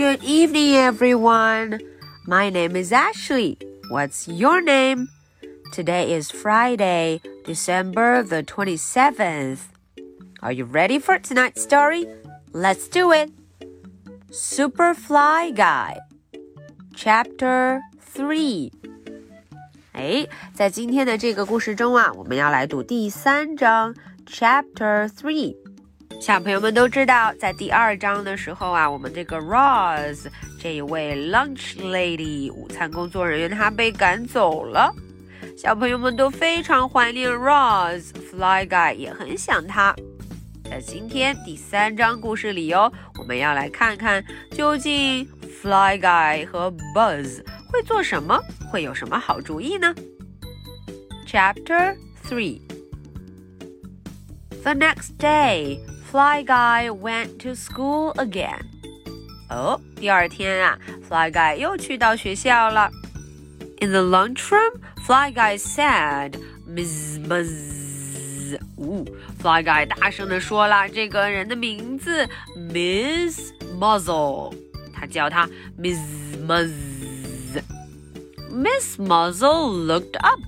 [0.00, 1.80] Good evening, everyone.
[2.26, 3.58] My name is Ashley.
[3.90, 5.08] What's your name?
[5.72, 9.60] Today is Friday, December the 27th.
[10.42, 12.06] Are you ready for tonight's story?
[12.52, 13.30] Let's do it.
[14.30, 15.98] Superfly Guy,
[16.94, 17.80] Chapter
[18.14, 18.70] 3.
[19.92, 23.94] 哎，在今天的这个故事中啊，我们要来读第三章，
[24.26, 25.56] Chapter Three。
[26.19, 30.27] 小朋友们都知道，在第二章的时候啊，我们这个 Rose
[30.59, 34.93] 这一位 Lunch Lady 午餐工作人员，她被赶走了。
[35.57, 39.93] 小朋友们都非常怀念 Rose，Fly Guy 也很想他。
[40.63, 45.27] 在今天第三章故事里哦，我们要来看看究竟
[45.61, 48.39] Fly Guy 和 Buzz 会做什么，
[48.71, 49.93] 会有什么好主意呢
[51.27, 52.61] ？Chapter Three.
[54.63, 55.79] The next day,
[56.10, 58.60] Fly Guy went to school again.
[59.48, 62.90] 哦，第二天啊，Fly Guy 又去到学校了。
[63.80, 66.32] In the lunchroom, Fly Guy said,
[66.66, 69.04] "Miss Buzz." 呜，
[69.42, 74.54] Fly Guy 大声地说了这个人的名字，Miss Muzzle。
[74.94, 75.98] 他叫他 Miss
[76.46, 80.40] Muzz。Miss Muzzle looked up.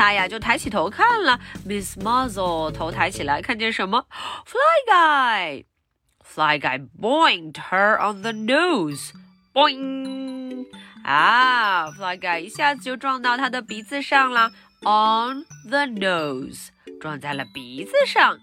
[0.00, 1.38] 她呀就抬起头看了。
[1.66, 4.06] Miss Muzzle 头抬起来，看见什么？
[4.44, 9.10] Fly Guy。Fly Guy boinked her on the nose.
[9.54, 10.66] Boing！
[11.04, 14.50] 啊，Fly Guy 一下子就撞到她的鼻子上了。
[14.82, 16.68] On the nose，
[17.00, 18.38] 撞在了鼻子上。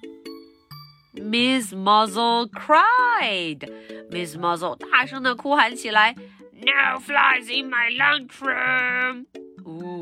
[1.13, 3.69] Miss Muzzle cried.
[4.09, 6.15] Miss Muzzle 大声的哭喊起来。
[6.53, 9.25] No flies in my lunchroom！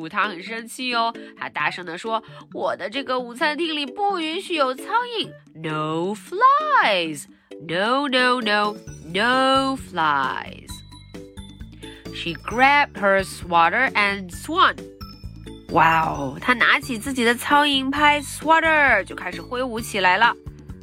[0.09, 4.87] 他很生气哦，他大声地说：“我的这个午餐厅里不允许有苍
[5.19, 8.77] 蝇，No flies！No no no
[9.13, 10.71] no flies！”
[12.15, 14.77] She grabbed her swatter and swung.
[15.71, 20.35] 哇哦，她拿起自己的苍蝇拍 swatter 就开始挥舞起来了。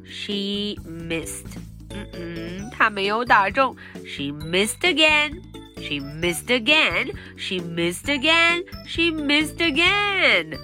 [0.05, 1.57] She missed.
[1.89, 3.75] 嗯嗯，她没有打中。
[4.05, 5.41] She missed again.
[5.82, 7.12] She missed again.
[7.36, 8.64] She missed again.
[8.86, 10.58] She missed again.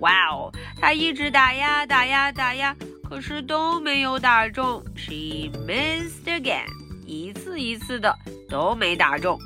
[0.00, 2.74] 哇哦，她一直打呀打呀打呀，
[3.08, 4.82] 可是都没有打中。
[4.96, 6.66] She missed again.
[7.06, 8.16] 一次一次的
[8.48, 9.38] 都没打中。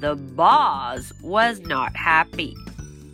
[0.00, 2.54] The boss was not happy.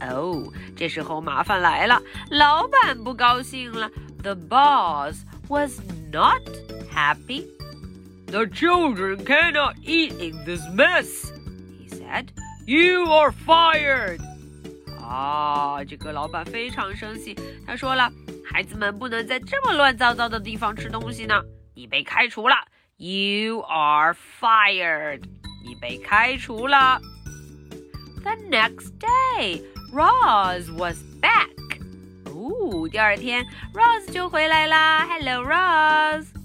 [0.00, 2.00] 哦，这时候麻烦来了，
[2.30, 3.90] 老板不高兴了。
[4.22, 5.80] The boss was
[6.12, 6.40] not
[6.92, 7.44] happy.
[8.26, 11.32] The children cannot eat in this mess,
[11.78, 12.28] he said.
[12.66, 14.20] You are fired.
[15.00, 17.36] 啊，这个老板非常生气，
[17.66, 18.10] 他说了，
[18.44, 21.42] 孩子们不能在这么乱糟糟的地方吃东西呢。
[21.74, 22.54] 你被开除了。
[22.96, 25.22] You are fired.
[25.64, 27.00] 你被开除了。
[28.22, 29.62] The next day,
[29.92, 31.50] Roz was back.
[32.26, 35.06] 哦，第二天，Roz 就回来啦。
[35.06, 36.35] Hello, Roz.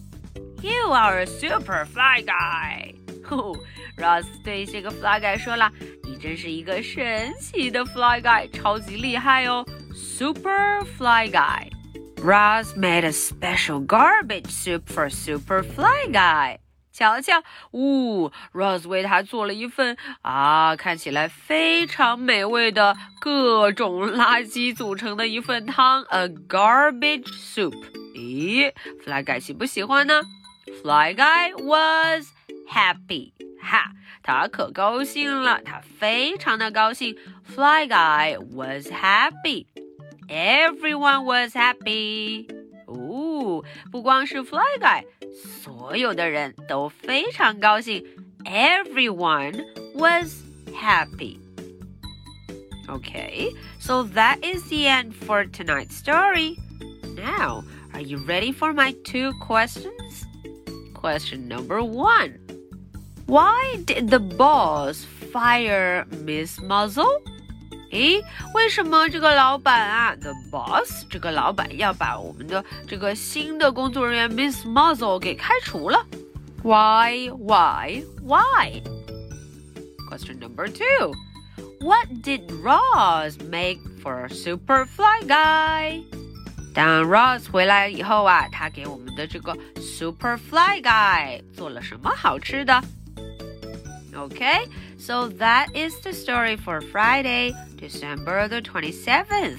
[0.63, 2.95] You are a super fly guy.
[3.29, 3.59] 哦
[3.97, 5.69] ，Ros 对这个 fly guy 说了
[6.07, 11.69] ：“你真是一个神奇的 fly guy，超级厉害哦，super fly guy。”
[12.23, 16.59] Ros made a special garbage soup for super fly guy.
[16.93, 17.43] 瞧瞧，
[17.73, 27.75] 呜、，Rose 为他做了一份啊，看起来非常美味的各种垃圾组成的一份汤，a garbage soup。
[28.15, 28.71] 咦
[29.05, 30.23] ，Fly Guy 喜不喜欢呢
[30.82, 32.32] ？Fly Guy was
[32.70, 33.92] happy，哈，
[34.22, 37.18] 他可高兴了，他非常的高兴。
[37.44, 42.48] Fly Guy was happy，everyone was happy。
[42.86, 45.04] 哦，不光是 Fly Guy。
[45.64, 48.06] 所有的人都非常高兴。
[48.46, 51.40] Everyone was happy.
[52.88, 56.58] Okay, so that is the end for tonight's story.
[57.16, 57.64] Now,
[57.94, 60.26] are you ready for my two questions?
[61.03, 62.39] question number one
[63.27, 67.23] Why did the boss fire Miss Muzzle?
[67.91, 68.23] 诶，
[68.55, 76.07] 为什么这个老板啊，the boss 这个老板要把我们的这个新的工作人员 Miss Muzzle 给开除了
[76.63, 77.29] ？Why?
[77.31, 78.03] Why?
[78.23, 78.83] Why?
[80.09, 81.13] Question number two.
[81.81, 86.05] What did Roz make for Superfly Guy?
[86.75, 89.57] 当 Roz 回来以后啊，他给我们的这个
[94.31, 94.67] Guy
[94.99, 99.59] so that is the story for Friday, December the 27th.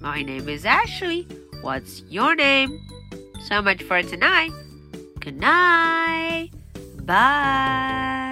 [0.00, 1.26] My name is Ashley.
[1.62, 2.78] What's your name?
[3.48, 4.52] So much for tonight.
[5.20, 6.50] Good night.
[7.06, 8.23] Bye.